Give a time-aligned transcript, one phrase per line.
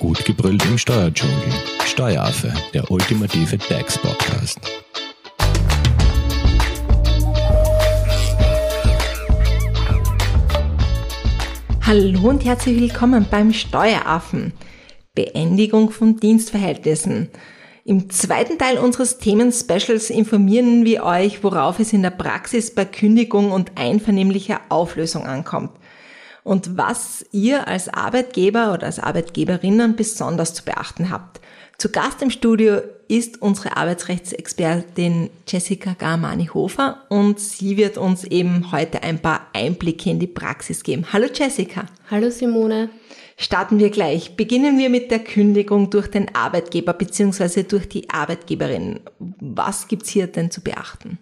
[0.00, 1.52] Gut gebrüllt im Steuerdschungel.
[1.84, 4.58] Steueraffe, der ultimative DAX-Podcast.
[11.82, 14.54] Hallo und herzlich willkommen beim Steueraffen.
[15.14, 17.28] Beendigung von Dienstverhältnissen.
[17.84, 23.52] Im zweiten Teil unseres Themen-Specials informieren wir euch, worauf es in der Praxis bei Kündigung
[23.52, 25.72] und einvernehmlicher Auflösung ankommt
[26.44, 31.40] und was ihr als Arbeitgeber oder als Arbeitgeberinnen besonders zu beachten habt.
[31.78, 39.02] Zu Gast im Studio ist unsere Arbeitsrechtsexpertin Jessica Garmani-Hofer und sie wird uns eben heute
[39.02, 41.06] ein paar Einblicke in die Praxis geben.
[41.10, 41.86] Hallo Jessica.
[42.10, 42.90] Hallo Simone.
[43.38, 44.36] Starten wir gleich.
[44.36, 47.62] Beginnen wir mit der Kündigung durch den Arbeitgeber bzw.
[47.62, 49.00] durch die Arbeitgeberin.
[49.18, 51.18] Was gibt's hier denn zu beachten?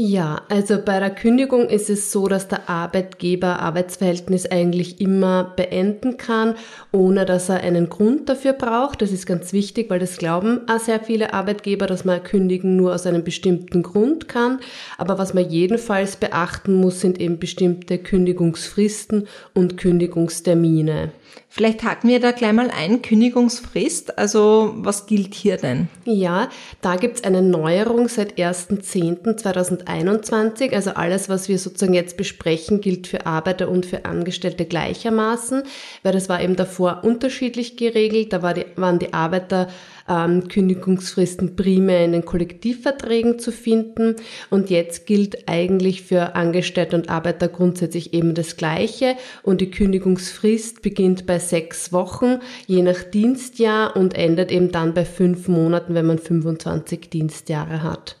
[0.00, 6.18] Ja, also bei der Kündigung ist es so, dass der Arbeitgeber Arbeitsverhältnis eigentlich immer beenden
[6.18, 6.54] kann,
[6.92, 9.02] ohne dass er einen Grund dafür braucht.
[9.02, 12.94] Das ist ganz wichtig, weil das glauben auch sehr viele Arbeitgeber, dass man kündigen nur
[12.94, 14.60] aus einem bestimmten Grund kann.
[14.98, 21.10] Aber was man jedenfalls beachten muss, sind eben bestimmte Kündigungsfristen und Kündigungstermine.
[21.50, 24.18] Vielleicht haken wir da gleich mal ein, Kündigungsfrist.
[24.18, 25.88] Also was gilt hier denn?
[26.04, 26.50] Ja,
[26.82, 29.87] da gibt's eine Neuerung seit 1.10.2021.
[29.88, 35.62] Also alles, was wir sozusagen jetzt besprechen, gilt für Arbeiter und für Angestellte gleichermaßen,
[36.02, 38.32] weil das war eben davor unterschiedlich geregelt.
[38.32, 39.68] Da war die, waren die Arbeiter
[40.08, 44.16] ähm, Kündigungsfristen primär in den Kollektivverträgen zu finden.
[44.50, 49.16] Und jetzt gilt eigentlich für Angestellte und Arbeiter grundsätzlich eben das Gleiche.
[49.42, 55.04] Und die Kündigungsfrist beginnt bei sechs Wochen, je nach Dienstjahr und endet eben dann bei
[55.04, 58.16] fünf Monaten, wenn man 25 Dienstjahre hat.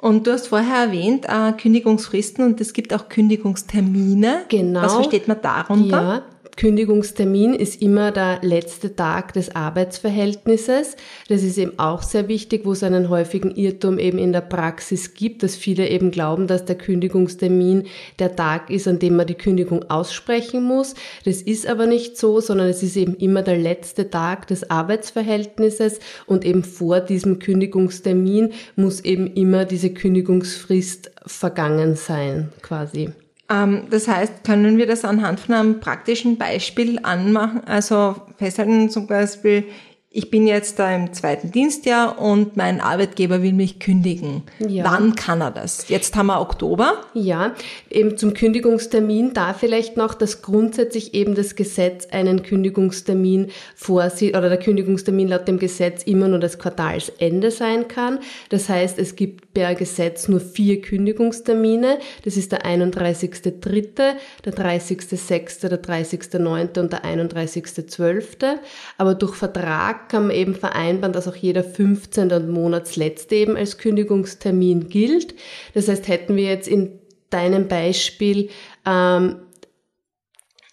[0.00, 4.44] Und du hast vorher erwähnt, äh, Kündigungsfristen und es gibt auch Kündigungstermine.
[4.48, 4.80] Genau.
[4.82, 6.02] Was versteht man darunter?
[6.02, 6.22] Ja,
[6.56, 10.96] Kündigungstermin ist immer der letzte Tag des Arbeitsverhältnisses.
[11.28, 15.14] Das ist eben auch sehr wichtig, wo es einen häufigen Irrtum eben in der Praxis
[15.14, 17.86] gibt, dass viele eben glauben, dass der Kündigungstermin
[18.18, 20.94] der Tag ist, an dem man die Kündigung aussprechen muss.
[21.24, 26.00] Das ist aber nicht so, sondern es ist eben immer der letzte Tag des Arbeitsverhältnisses
[26.26, 33.10] und eben vor diesem Kündigungstermin muss eben immer diese Kündigungsfrist vergangen sein, quasi.
[33.50, 39.06] Ähm, das heißt, können wir das anhand von einem praktischen Beispiel anmachen, also festhalten zum
[39.06, 39.64] Beispiel,
[40.12, 44.42] ich bin jetzt da im zweiten Dienstjahr und mein Arbeitgeber will mich kündigen.
[44.58, 44.82] Ja.
[44.82, 45.88] Wann kann er das?
[45.88, 47.04] Jetzt haben wir Oktober.
[47.14, 47.54] Ja,
[47.88, 54.48] eben zum Kündigungstermin da vielleicht noch, dass grundsätzlich eben das Gesetz einen Kündigungstermin vorsieht oder
[54.48, 58.18] der Kündigungstermin laut dem Gesetz immer nur das Quartalsende sein kann.
[58.48, 61.98] Das heißt, es gibt per Gesetz nur vier Kündigungstermine.
[62.24, 66.80] Das ist der 31.3., der 30.6., der 30.9.
[66.80, 68.58] und der 31.12.
[68.98, 72.30] Aber durch Vertrag kann man eben vereinbaren, dass auch jeder 15.
[72.32, 75.34] und Monatsletzte eben als Kündigungstermin gilt.
[75.74, 76.98] Das heißt, hätten wir jetzt in
[77.30, 78.50] deinem Beispiel
[78.86, 79.36] ähm,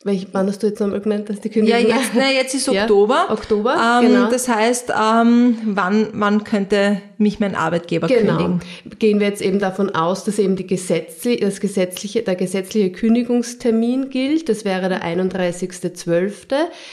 [0.07, 1.79] welch, wann hast du jetzt nochmal gemeint, dass die Kündigung...
[1.79, 3.25] Ja, jetzt, na, jetzt ist Oktober.
[3.27, 4.29] Ja, Oktober, ähm, genau.
[4.31, 8.37] Das heißt, ähm, wann, wann könnte mich mein Arbeitgeber genau.
[8.37, 8.59] kündigen?
[8.97, 14.09] Gehen wir jetzt eben davon aus, dass eben die gesetzliche, das gesetzliche, der gesetzliche Kündigungstermin
[14.09, 14.49] gilt.
[14.49, 16.33] Das wäre der 31.12.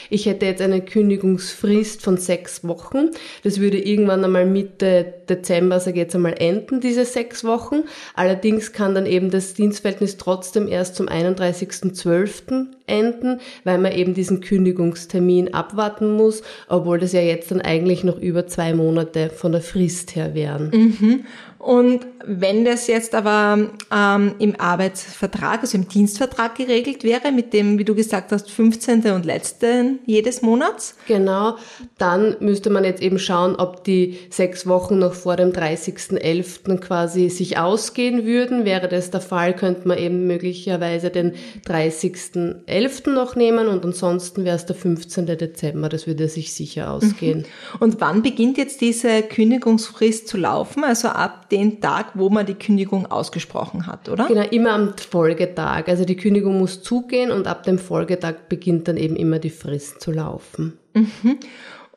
[0.09, 3.09] Ich hätte jetzt eine Kündigungsfrist von sechs Wochen.
[3.43, 7.83] Das würde irgendwann einmal Mitte Dezember, sage ich jetzt einmal, enden, diese sechs Wochen.
[8.13, 12.67] Allerdings kann dann eben das Dienstverhältnis trotzdem erst zum 31.12.
[12.87, 18.19] enden weil man eben diesen Kündigungstermin abwarten muss, obwohl das ja jetzt dann eigentlich noch
[18.19, 20.69] über zwei Monate von der Frist her wären.
[20.69, 21.25] Mhm.
[21.65, 27.79] Und wenn das jetzt aber ähm, im Arbeitsvertrag, also im Dienstvertrag geregelt wäre, mit dem,
[27.79, 29.01] wie du gesagt hast, 15.
[29.11, 30.95] und letzten jedes Monats?
[31.07, 31.55] Genau,
[31.97, 36.77] dann müsste man jetzt eben schauen, ob die sechs Wochen noch vor dem 30.11.
[36.77, 38.63] quasi sich ausgehen würden.
[38.63, 41.33] Wäre das der Fall, könnte man eben möglicherweise den
[41.65, 43.09] 30.11.
[43.09, 45.25] noch nehmen und ansonsten wäre es der 15.
[45.25, 45.89] Dezember.
[45.89, 47.39] Das würde sich sicher ausgehen.
[47.39, 47.45] Mhm.
[47.79, 50.83] Und wann beginnt jetzt diese Kündigungsfrist zu laufen?
[50.83, 54.27] Also ab den Tag, wo man die Kündigung ausgesprochen hat, oder?
[54.27, 55.87] Genau, immer am Folgetag.
[55.87, 60.01] Also die Kündigung muss zugehen und ab dem Folgetag beginnt dann eben immer die Frist
[60.01, 60.77] zu laufen.
[60.93, 61.37] Mhm.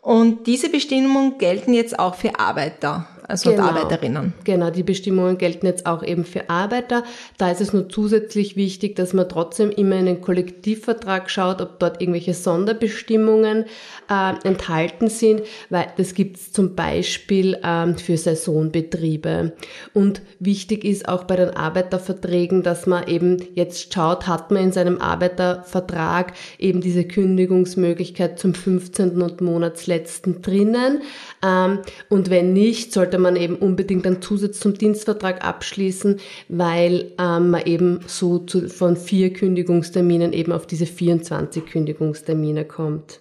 [0.00, 3.08] Und diese Bestimmungen gelten jetzt auch für Arbeiter.
[3.28, 3.64] Also genau.
[3.64, 4.32] Arbeiterinnen.
[4.44, 7.04] Genau, die Bestimmungen gelten jetzt auch eben für Arbeiter.
[7.36, 11.78] Da ist es nur zusätzlich wichtig, dass man trotzdem immer in den Kollektivvertrag schaut, ob
[11.78, 13.66] dort irgendwelche Sonderbestimmungen
[14.10, 19.52] äh, enthalten sind, weil das gibt es zum Beispiel äh, für Saisonbetriebe.
[19.92, 24.72] Und wichtig ist auch bei den Arbeiterverträgen, dass man eben jetzt schaut, hat man in
[24.72, 29.20] seinem Arbeitervertrag eben diese Kündigungsmöglichkeit zum 15.
[29.20, 31.02] und Monatsletzten drinnen.
[31.44, 37.50] Ähm, und wenn nicht, sollte man eben unbedingt einen Zusatz zum Dienstvertrag abschließen, weil ähm,
[37.50, 43.20] man eben so zu, von vier Kündigungsterminen eben auf diese 24 Kündigungstermine kommt.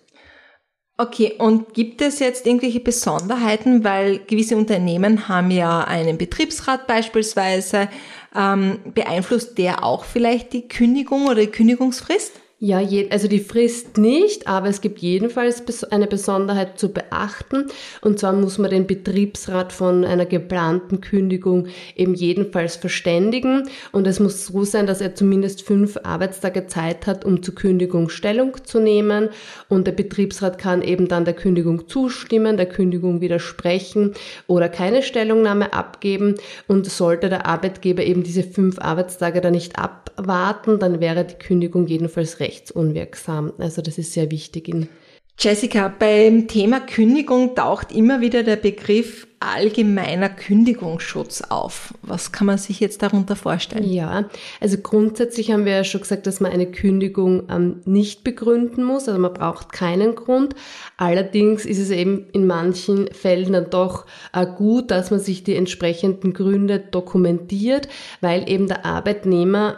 [0.99, 7.87] Okay, und gibt es jetzt irgendwelche Besonderheiten, weil gewisse Unternehmen haben ja einen Betriebsrat beispielsweise,
[8.35, 12.41] ähm, beeinflusst der auch vielleicht die Kündigung oder die Kündigungsfrist?
[12.59, 12.81] Ja,
[13.11, 17.67] also die Frist nicht, aber es gibt jedenfalls eine Besonderheit zu beachten.
[18.01, 23.69] Und zwar muss man den Betriebsrat von einer geplanten Kündigung eben jedenfalls verständigen.
[23.91, 28.09] Und es muss so sein, dass er zumindest fünf Arbeitstage Zeit hat, um zur Kündigung
[28.09, 29.29] Stellung zu nehmen.
[29.69, 34.15] Und der Betriebsrat kann eben dann der Kündigung zustimmen, der Kündigung widersprechen
[34.47, 36.33] oder keine Stellungnahme abgeben.
[36.67, 41.85] Und sollte der Arbeitgeber eben diese fünf Arbeitstage dann nicht abwarten, dann wäre die Kündigung
[41.85, 43.53] jedenfalls recht rechtsunwirksam.
[43.57, 44.69] Also das ist sehr wichtig
[45.39, 51.93] Jessica, beim Thema Kündigung taucht immer wieder der Begriff allgemeiner Kündigungsschutz auf.
[52.01, 53.87] Was kann man sich jetzt darunter vorstellen?
[53.87, 54.25] Ja,
[54.59, 59.07] also grundsätzlich haben wir ja schon gesagt, dass man eine Kündigung ähm, nicht begründen muss,
[59.07, 60.55] also man braucht keinen Grund.
[60.97, 65.55] Allerdings ist es eben in manchen Fällen dann doch äh, gut, dass man sich die
[65.55, 67.87] entsprechenden Gründe dokumentiert,
[68.21, 69.77] weil eben der Arbeitnehmer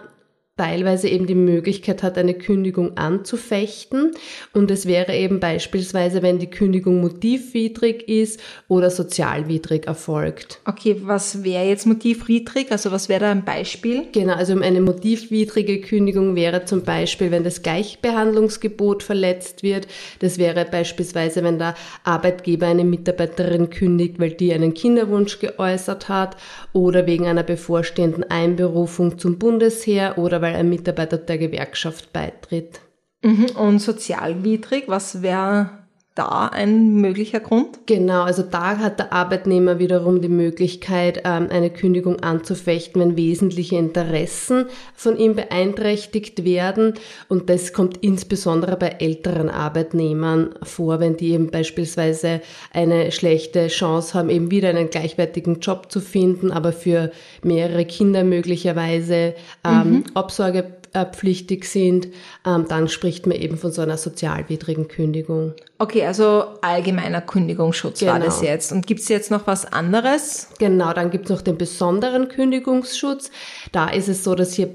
[0.59, 4.11] teilweise eben die Möglichkeit hat, eine Kündigung anzufechten.
[4.53, 10.59] Und es wäre eben beispielsweise, wenn die Kündigung motivwidrig ist oder sozialwidrig erfolgt.
[10.65, 12.71] Okay, was wäre jetzt motivwidrig?
[12.71, 14.07] Also was wäre da ein Beispiel?
[14.11, 19.87] Genau, also eine motivwidrige Kündigung wäre zum Beispiel, wenn das Gleichbehandlungsgebot verletzt wird.
[20.19, 26.35] Das wäre beispielsweise, wenn der Arbeitgeber eine Mitarbeiterin kündigt, weil die einen Kinderwunsch geäußert hat
[26.73, 32.81] oder wegen einer bevorstehenden Einberufung zum Bundesheer oder weil weil ein Mitarbeiter der Gewerkschaft beitritt.
[33.21, 33.47] Mhm.
[33.55, 35.78] Und sozialwidrig, was wäre
[36.19, 37.79] da ein möglicher Grund?
[37.85, 43.77] Genau, also da hat der Arbeitnehmer wiederum die Möglichkeit, ähm, eine Kündigung anzufechten, wenn wesentliche
[43.77, 46.95] Interessen von ihm beeinträchtigt werden.
[47.29, 52.41] Und das kommt insbesondere bei älteren Arbeitnehmern vor, wenn die eben beispielsweise
[52.73, 57.11] eine schlechte Chance haben, eben wieder einen gleichwertigen Job zu finden, aber für
[57.43, 60.03] mehrere Kinder möglicherweise ähm, mhm.
[60.15, 62.07] Absorge pflichtig sind,
[62.45, 65.53] ähm, dann spricht man eben von so einer sozialwidrigen Kündigung.
[65.77, 68.13] Okay, also allgemeiner Kündigungsschutz genau.
[68.13, 68.51] war das genau.
[68.51, 68.71] jetzt.
[68.71, 70.49] Und gibt es jetzt noch was anderes?
[70.59, 73.31] Genau, dann gibt es noch den besonderen Kündigungsschutz.
[73.71, 74.69] Da ist es so, dass hier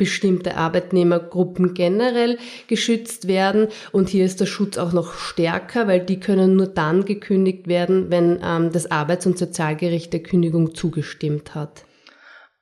[0.00, 2.38] bestimmte Arbeitnehmergruppen generell
[2.68, 3.68] geschützt werden.
[3.92, 8.10] Und hier ist der Schutz auch noch stärker, weil die können nur dann gekündigt werden,
[8.10, 11.84] wenn ähm, das Arbeits- und Sozialgericht der Kündigung zugestimmt hat.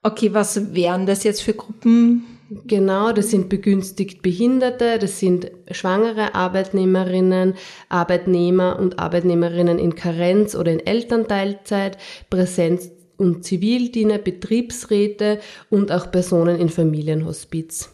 [0.02, 2.24] Okay, was wären das jetzt für Gruppen?
[2.50, 7.54] Genau, das sind begünstigt Behinderte, das sind schwangere Arbeitnehmerinnen,
[7.90, 11.98] Arbeitnehmer und Arbeitnehmerinnen in Karenz oder in Elternteilzeit,
[12.30, 17.90] Präsenz- und Zivildiener, Betriebsräte und auch Personen in Familienhospiz.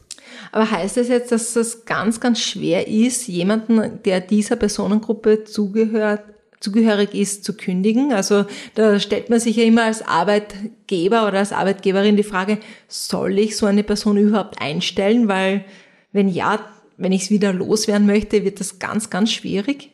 [0.53, 6.23] Aber heißt das jetzt, dass es ganz, ganz schwer ist, jemanden, der dieser Personengruppe zugehört,
[6.65, 8.13] zugehörig ist, zu kündigen.
[8.13, 12.59] Also da stellt man sich ja immer als Arbeitgeber oder als Arbeitgeberin die Frage,
[12.89, 15.29] soll ich so eine Person überhaupt einstellen?
[15.29, 15.65] Weil
[16.13, 16.59] wenn ja,
[16.97, 19.91] wenn ich es wieder loswerden möchte, wird das ganz, ganz schwierig.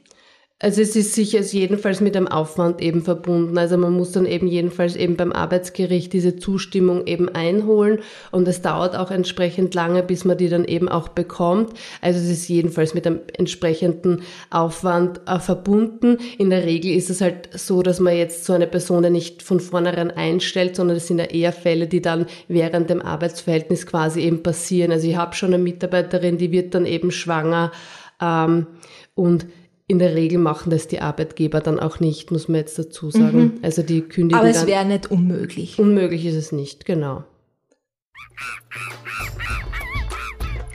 [0.63, 3.57] Also es ist sicher jedenfalls mit einem Aufwand eben verbunden.
[3.57, 8.01] Also man muss dann eben jedenfalls eben beim Arbeitsgericht diese Zustimmung eben einholen
[8.31, 11.73] und es dauert auch entsprechend lange, bis man die dann eben auch bekommt.
[12.03, 16.19] Also es ist jedenfalls mit einem entsprechenden Aufwand äh, verbunden.
[16.37, 19.61] In der Regel ist es halt so, dass man jetzt so eine Person nicht von
[19.61, 24.43] vornherein einstellt, sondern es sind ja eher Fälle, die dann während dem Arbeitsverhältnis quasi eben
[24.43, 24.93] passieren.
[24.93, 27.73] Also ich habe schon eine Mitarbeiterin, die wird dann eben schwanger
[28.21, 28.67] ähm,
[29.15, 29.47] und
[29.91, 33.39] in der Regel machen das die Arbeitgeber dann auch nicht, muss man jetzt dazu sagen.
[33.39, 33.55] Mhm.
[33.63, 34.39] Also die kündigen.
[34.39, 35.81] Aber es wäre nicht unmöglich.
[35.81, 37.25] Unmöglich ist es nicht, genau.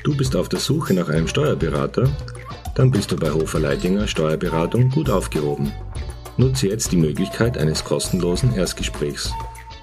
[0.04, 2.08] Du bist auf der Suche nach einem Steuerberater?
[2.76, 5.72] Dann bist du bei Hofer Leidinger Steuerberatung gut aufgehoben.
[6.38, 9.32] Nutze jetzt die Möglichkeit eines kostenlosen Erstgesprächs.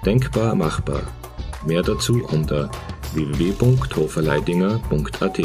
[0.05, 1.01] Denkbar machbar.
[1.65, 2.69] Mehr dazu unter
[3.13, 5.39] www.hoferleidinger.at.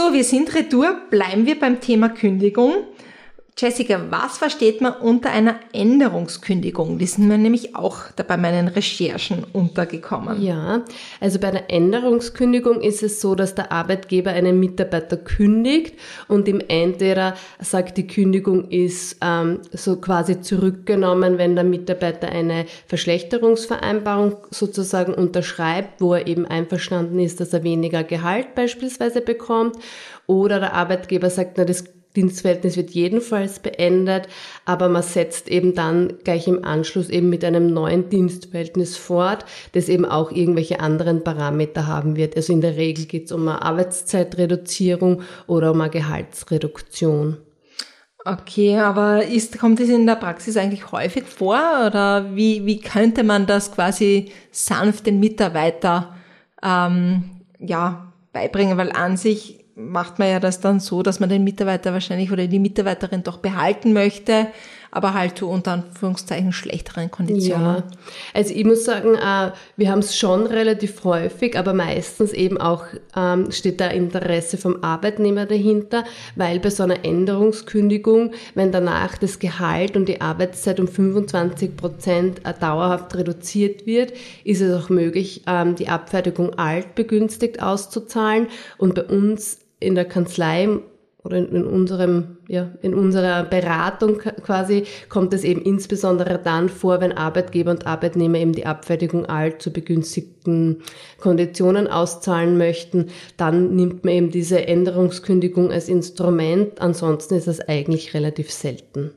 [0.00, 0.96] So, wir sind retour.
[1.10, 2.72] Bleiben wir beim Thema Kündigung.
[3.60, 6.96] Jessica, was versteht man unter einer Änderungskündigung?
[6.96, 10.40] Die sind mir nämlich auch bei meinen Recherchen untergekommen.
[10.40, 10.82] Ja,
[11.20, 15.94] also bei einer Änderungskündigung ist es so, dass der Arbeitgeber einen Mitarbeiter kündigt
[16.26, 22.64] und im entweder sagt, die Kündigung ist ähm, so quasi zurückgenommen, wenn der Mitarbeiter eine
[22.86, 29.76] Verschlechterungsvereinbarung sozusagen unterschreibt, wo er eben einverstanden ist, dass er weniger Gehalt beispielsweise bekommt,
[30.26, 31.84] oder der Arbeitgeber sagt, na, das
[32.16, 34.28] Dienstverhältnis wird jedenfalls beendet,
[34.64, 39.88] aber man setzt eben dann gleich im Anschluss eben mit einem neuen Dienstverhältnis fort, das
[39.88, 42.36] eben auch irgendwelche anderen Parameter haben wird.
[42.36, 47.36] Also in der Regel geht es um eine Arbeitszeitreduzierung oder um eine Gehaltsreduktion.
[48.24, 53.24] Okay, aber ist, kommt es in der Praxis eigentlich häufig vor oder wie, wie könnte
[53.24, 56.14] man das quasi sanft den Mitarbeiter
[56.62, 58.76] ähm, ja, beibringen?
[58.76, 62.46] Weil an sich macht man ja das dann so, dass man den Mitarbeiter wahrscheinlich oder
[62.46, 64.48] die Mitarbeiterin doch behalten möchte,
[64.90, 67.76] aber halt zu unter Anführungszeichen schlechteren Konditionen.
[67.76, 67.84] Ja,
[68.34, 72.84] also ich muss sagen, äh, wir haben es schon relativ häufig, aber meistens eben auch
[73.16, 79.38] ähm, steht da Interesse vom Arbeitnehmer dahinter, weil bei so einer Änderungskündigung, wenn danach das
[79.38, 84.12] Gehalt und die Arbeitszeit um 25 Prozent äh, dauerhaft reduziert wird,
[84.44, 90.04] ist es auch möglich, ähm, die Abfertigung alt begünstigt auszuzahlen und bei uns in der
[90.04, 90.68] Kanzlei
[91.22, 97.00] oder in, in, unserem, ja, in unserer Beratung quasi kommt es eben insbesondere dann vor,
[97.00, 100.82] wenn Arbeitgeber und Arbeitnehmer eben die Abfertigung alt zu begünstigten
[101.18, 103.08] Konditionen auszahlen möchten.
[103.36, 106.80] Dann nimmt man eben diese Änderungskündigung als Instrument.
[106.80, 109.10] Ansonsten ist das eigentlich relativ selten.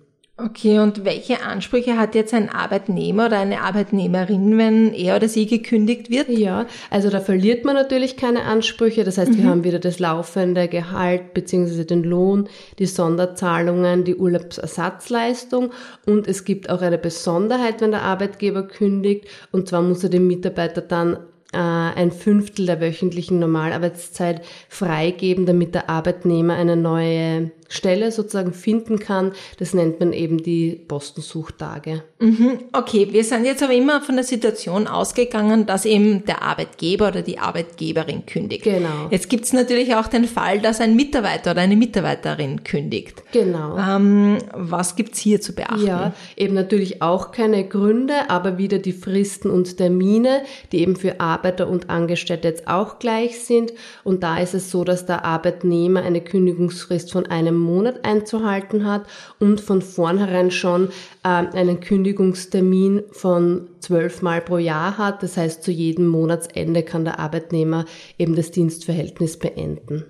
[0.45, 5.45] Okay, und welche Ansprüche hat jetzt ein Arbeitnehmer oder eine Arbeitnehmerin, wenn er oder sie
[5.45, 6.27] gekündigt wird?
[6.27, 9.05] Ja, also da verliert man natürlich keine Ansprüche.
[9.05, 9.38] Das heißt, mhm.
[9.38, 15.71] wir haben wieder das laufende Gehalt beziehungsweise den Lohn, die Sonderzahlungen, die Urlaubsersatzleistung
[16.05, 19.25] und es gibt auch eine Besonderheit, wenn der Arbeitgeber kündigt.
[19.51, 21.13] Und zwar muss er dem Mitarbeiter dann
[21.53, 29.00] äh, ein Fünftel der wöchentlichen Normalarbeitszeit freigeben, damit der Arbeitnehmer eine neue Stelle sozusagen finden
[29.00, 29.34] kann.
[29.58, 32.03] Das nennt man eben die Postensuchtage.
[32.20, 37.10] Mhm, okay, wir sind jetzt aber immer von der Situation ausgegangen, dass eben der Arbeitgeber
[37.10, 38.63] oder die Arbeitgeberin kündigt.
[38.63, 39.08] Genau.
[39.10, 43.24] Jetzt gibt es natürlich auch den Fall, dass ein Mitarbeiter oder eine Mitarbeiterin kündigt.
[43.32, 43.77] Genau.
[43.77, 45.86] Ähm, was gibt's hier zu beachten?
[45.86, 51.20] Ja, eben natürlich auch keine Gründe, aber wieder die Fristen und Termine, die eben für
[51.20, 53.74] Arbeiter und Angestellte jetzt auch gleich sind.
[54.03, 59.05] Und da ist es so, dass der Arbeitnehmer eine Kündigungsfrist von einem Monat einzuhalten hat
[59.39, 60.89] und von vornherein schon
[61.24, 65.24] äh, einen Kündigungstermin von zwölf Mal pro Jahr hat.
[65.24, 67.86] Das heißt, zu jedem Monatsende kann der Arbeitnehmer
[68.17, 70.05] eben das Dienstverhältnis beenden.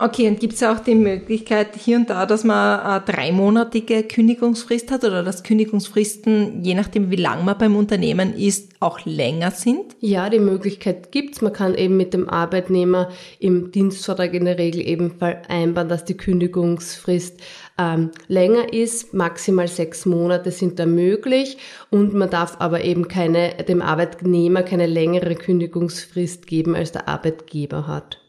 [0.00, 4.92] Okay, und gibt es auch die Möglichkeit hier und da, dass man eine dreimonatige Kündigungsfrist
[4.92, 9.96] hat oder dass Kündigungsfristen, je nachdem wie lang man beim Unternehmen ist, auch länger sind?
[9.98, 11.40] Ja, die Möglichkeit gibt's.
[11.40, 13.08] Man kann eben mit dem Arbeitnehmer
[13.40, 17.40] im Dienstvertrag in der Regel eben vereinbaren, dass die Kündigungsfrist
[17.76, 19.14] ähm, länger ist.
[19.14, 21.58] Maximal sechs Monate sind da möglich
[21.90, 27.88] und man darf aber eben keine, dem Arbeitnehmer keine längere Kündigungsfrist geben, als der Arbeitgeber
[27.88, 28.20] hat.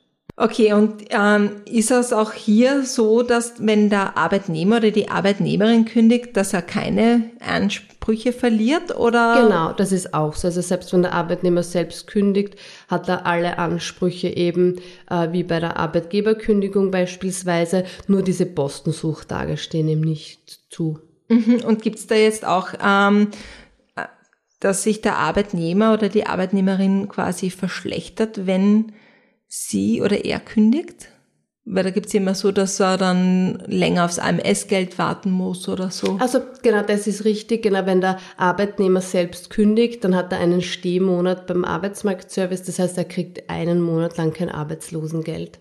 [0.41, 5.83] Okay, und ähm, ist es auch hier so, dass wenn der Arbeitnehmer oder die Arbeitnehmerin
[5.83, 9.43] kündigt, dass er keine Ansprüche verliert oder?
[9.43, 10.47] Genau, das ist auch so.
[10.47, 12.55] Also selbst wenn der Arbeitnehmer selbst kündigt,
[12.87, 14.77] hat er alle Ansprüche eben
[15.09, 17.83] äh, wie bei der Arbeitgeberkündigung beispielsweise.
[18.07, 20.99] Nur diese Postensuchtage stehen ihm nicht zu.
[21.27, 21.63] Mhm.
[21.67, 23.27] Und gibt's da jetzt auch ähm,
[24.61, 28.93] dass sich der Arbeitnehmer oder die Arbeitnehmerin quasi verschlechtert, wenn
[29.49, 31.09] sie oder er kündigt?
[31.65, 36.17] Weil da gibt's immer so, dass er dann länger aufs AMS-Geld warten muss oder so.
[36.19, 37.61] Also genau, das ist richtig.
[37.61, 42.63] Genau, wenn der Arbeitnehmer selbst kündigt, dann hat er einen Stehmonat beim Arbeitsmarktservice.
[42.63, 45.59] Das heißt, er kriegt einen Monat lang kein Arbeitslosengeld.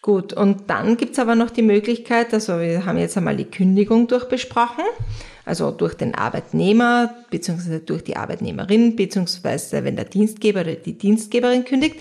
[0.00, 4.06] Gut, und dann gibt's aber noch die Möglichkeit, also wir haben jetzt einmal die Kündigung
[4.06, 4.84] durchbesprochen,
[5.44, 11.64] also durch den Arbeitnehmer beziehungsweise durch die Arbeitnehmerin beziehungsweise wenn der Dienstgeber oder die Dienstgeberin
[11.64, 11.96] kündigt.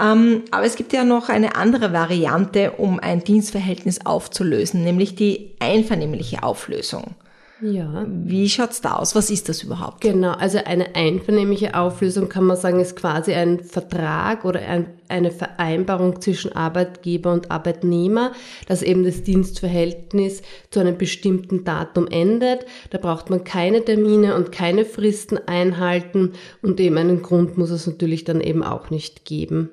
[0.00, 5.54] Ähm, aber es gibt ja noch eine andere Variante, um ein Dienstverhältnis aufzulösen, nämlich die
[5.60, 7.14] einvernehmliche Auflösung.
[7.62, 8.04] Ja.
[8.08, 9.14] Wie schaut's da aus?
[9.14, 10.00] Was ist das überhaupt?
[10.00, 15.30] Genau, also eine einvernehmliche Auflösung kann man sagen, ist quasi ein Vertrag oder ein, eine
[15.30, 18.32] Vereinbarung zwischen Arbeitgeber und Arbeitnehmer,
[18.66, 22.66] dass eben das Dienstverhältnis zu einem bestimmten Datum endet.
[22.90, 26.32] Da braucht man keine Termine und keine Fristen einhalten
[26.62, 29.70] und eben einen Grund muss es natürlich dann eben auch nicht geben.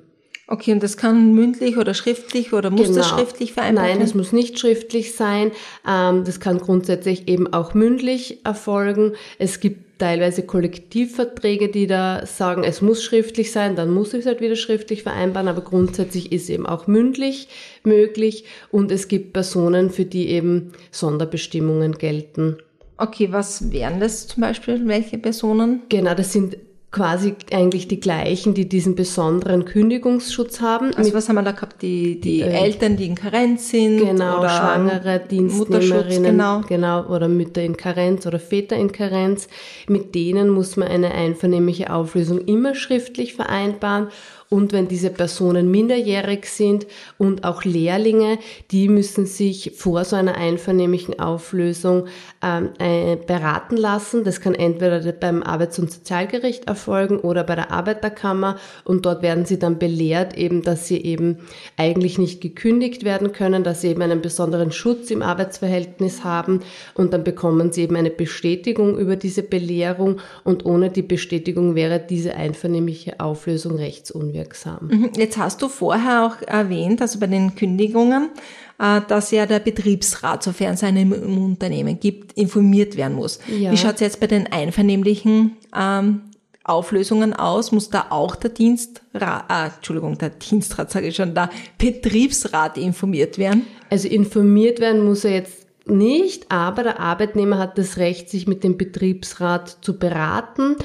[0.52, 3.18] Okay, und das kann mündlich oder schriftlich oder muss das Genau.
[3.20, 4.08] schriftlich vereinbart Nein, werden?
[4.08, 5.52] es muss nicht schriftlich sein.
[5.88, 9.12] Ähm, das kann grundsätzlich eben auch mündlich erfolgen.
[9.38, 14.26] Es gibt teilweise Kollektivverträge, die da sagen, es muss schriftlich sein, dann muss ich es
[14.26, 17.46] halt wieder schriftlich vereinbaren, aber grundsätzlich ist eben auch mündlich
[17.84, 22.56] möglich und es gibt Personen, für die eben Sonderbestimmungen gelten.
[22.96, 24.80] Okay, was wären das zum Beispiel?
[24.88, 25.82] Welche Personen?
[25.88, 26.56] Genau, das sind
[26.92, 30.92] quasi eigentlich die gleichen, die diesen besonderen Kündigungsschutz haben.
[30.94, 31.82] Also was haben wir da gehabt?
[31.82, 33.98] Die, die Äh, Eltern, die in Karenz sind?
[33.98, 36.62] Genau, oder schwangere Dienstnehmerinnen, genau.
[36.66, 39.46] genau, oder Mütter in Karenz oder Väter in Karenz.
[39.86, 44.08] Mit denen muss man eine einvernehmliche Auflösung immer schriftlich vereinbaren.
[44.52, 46.88] Und wenn diese Personen minderjährig sind
[47.18, 48.36] und auch Lehrlinge,
[48.72, 52.08] die müssen sich vor so einer einvernehmlichen Auflösung
[52.42, 54.24] ähm, äh, beraten lassen.
[54.24, 58.56] Das kann entweder beim Arbeits- und Sozialgericht erfolgen oder bei der Arbeiterkammer.
[58.84, 61.38] Und dort werden sie dann belehrt, eben, dass sie eben
[61.76, 66.62] eigentlich nicht gekündigt werden können, dass sie eben einen besonderen Schutz im Arbeitsverhältnis haben.
[66.94, 70.18] Und dann bekommen sie eben eine Bestätigung über diese Belehrung.
[70.42, 74.39] Und ohne die Bestätigung wäre diese einvernehmliche Auflösung rechtsunwirksam.
[74.88, 75.10] Mhm.
[75.16, 78.30] Jetzt hast du vorher auch erwähnt, also bei den Kündigungen,
[78.78, 83.38] äh, dass ja der Betriebsrat, sofern es einen im Unternehmen gibt, informiert werden muss.
[83.48, 83.70] Ja.
[83.72, 86.22] Wie schaut es jetzt bei den einvernehmlichen ähm,
[86.64, 87.72] Auflösungen aus?
[87.72, 93.38] Muss da auch der Dienstrat, äh, Entschuldigung, der Dienstrat sage ich schon, der Betriebsrat informiert
[93.38, 93.66] werden?
[93.90, 98.64] Also informiert werden muss er jetzt nicht, aber der Arbeitnehmer hat das Recht, sich mit
[98.64, 100.76] dem Betriebsrat zu beraten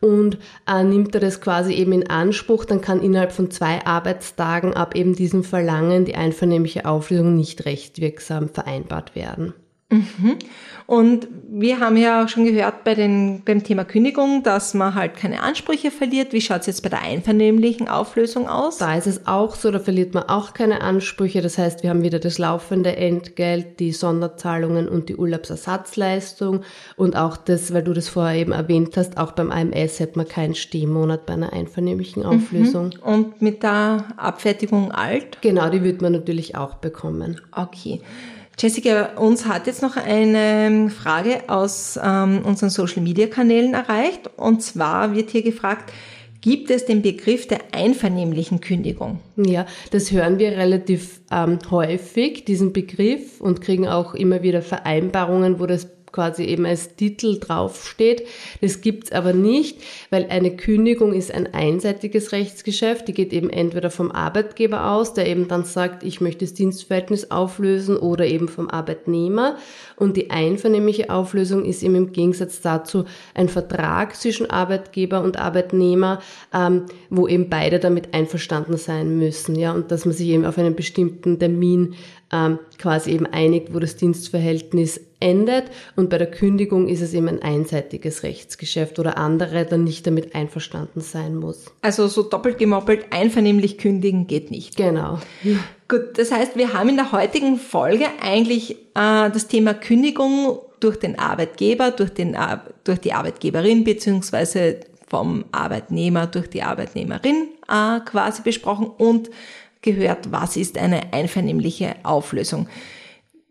[0.00, 4.74] und äh, nimmt er das quasi eben in Anspruch, dann kann innerhalb von zwei Arbeitstagen
[4.74, 9.54] ab eben diesem Verlangen die einvernehmliche Auflösung nicht rechtswirksam vereinbart werden.
[10.86, 15.16] Und wir haben ja auch schon gehört bei den, beim Thema Kündigung, dass man halt
[15.16, 16.32] keine Ansprüche verliert.
[16.32, 18.78] Wie schaut es jetzt bei der einvernehmlichen Auflösung aus?
[18.78, 21.40] Da ist es auch so, da verliert man auch keine Ansprüche.
[21.40, 26.62] Das heißt, wir haben wieder das laufende Entgelt, die Sonderzahlungen und die Urlaubsersatzleistung
[26.96, 30.28] und auch das, weil du das vorher eben erwähnt hast, auch beim AMS hat man
[30.28, 32.90] keinen Stehmonat bei einer einvernehmlichen Auflösung.
[33.02, 35.38] Und mit der Abfertigung alt?
[35.40, 37.40] Genau, die wird man natürlich auch bekommen.
[37.52, 38.02] Okay.
[38.58, 44.30] Jessica, uns hat jetzt noch eine Frage aus ähm, unseren Social-Media-Kanälen erreicht.
[44.36, 45.92] Und zwar wird hier gefragt,
[46.40, 49.18] gibt es den Begriff der einvernehmlichen Kündigung?
[49.36, 55.58] Ja, das hören wir relativ ähm, häufig, diesen Begriff, und kriegen auch immer wieder Vereinbarungen,
[55.58, 58.22] wo das quasi eben als Titel draufsteht.
[58.60, 59.78] Das gibt's aber nicht,
[60.10, 63.08] weil eine Kündigung ist ein einseitiges Rechtsgeschäft.
[63.08, 67.32] Die geht eben entweder vom Arbeitgeber aus, der eben dann sagt, ich möchte das Dienstverhältnis
[67.32, 69.56] auflösen, oder eben vom Arbeitnehmer.
[69.96, 76.20] Und die einvernehmliche Auflösung ist eben im Gegensatz dazu ein Vertrag zwischen Arbeitgeber und Arbeitnehmer,
[76.52, 80.58] ähm, wo eben beide damit einverstanden sein müssen, ja, und dass man sich eben auf
[80.58, 81.94] einen bestimmten Termin
[82.32, 85.64] ähm, quasi eben einigt, wo das Dienstverhältnis endet.
[85.96, 90.34] Und bei der Kündigung ist es eben ein einseitiges Rechtsgeschäft oder andere dann nicht damit
[90.34, 91.64] einverstanden sein muss.
[91.80, 94.76] Also so doppelt gemoppelt, einvernehmlich kündigen geht nicht.
[94.76, 95.18] Genau.
[95.88, 98.76] Gut, das heißt, wir haben in der heutigen Folge eigentlich äh,
[99.30, 102.36] das Thema Kündigung durch den Arbeitgeber, durch, den,
[102.84, 109.30] durch die Arbeitgeberin beziehungsweise vom Arbeitnehmer durch die Arbeitnehmerin äh, quasi besprochen und
[109.80, 112.68] gehört, was ist eine einvernehmliche Auflösung.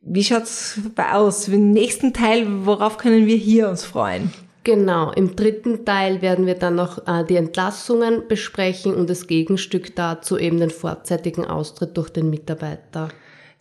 [0.06, 1.48] Wie schaut's bei aus?
[1.48, 4.34] Im nächsten Teil, worauf können wir hier uns freuen?
[4.66, 9.96] Genau, im dritten Teil werden wir dann noch äh, die Entlassungen besprechen und das Gegenstück
[9.96, 13.10] dazu eben den vorzeitigen Austritt durch den Mitarbeiter.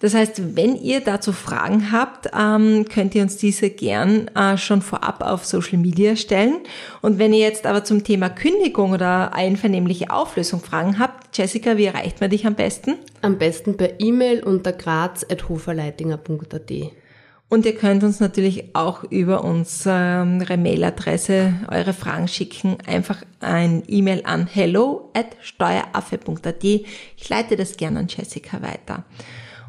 [0.03, 4.83] Das heißt, wenn ihr dazu Fragen habt, ähm, könnt ihr uns diese gern äh, schon
[4.83, 6.57] vorab auf Social Media stellen.
[7.03, 11.85] Und wenn ihr jetzt aber zum Thema Kündigung oder einvernehmliche Auflösung Fragen habt, Jessica, wie
[11.85, 12.97] erreicht man dich am besten?
[13.21, 16.73] Am besten per E-Mail unter graz.hoferleitinger.at.
[17.49, 22.77] Und ihr könnt uns natürlich auch über unsere Mailadresse eure Fragen schicken.
[22.89, 26.65] Einfach ein E-Mail an hello at steueraffe.at.
[26.65, 29.05] Ich leite das gerne an Jessica weiter.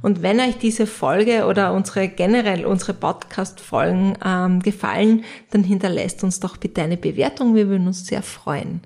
[0.03, 6.41] Und wenn euch diese Folge oder unsere generell unsere Podcast-Folgen ähm, gefallen, dann hinterlasst uns
[6.41, 7.55] doch bitte eine Bewertung.
[7.55, 8.81] Wir würden uns sehr freuen.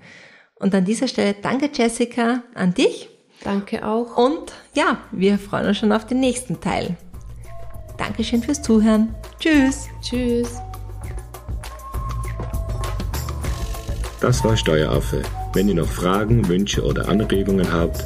[0.60, 3.10] Und an dieser Stelle danke Jessica an dich.
[3.44, 4.16] Danke auch.
[4.16, 6.96] Und ja, wir freuen uns schon auf den nächsten Teil.
[7.98, 9.16] Dankeschön fürs Zuhören.
[9.40, 9.88] Tschüss.
[10.02, 10.62] Tschüss.
[14.22, 15.24] Das war Steueraffe.
[15.54, 18.06] Wenn ihr noch Fragen, Wünsche oder Anregungen habt,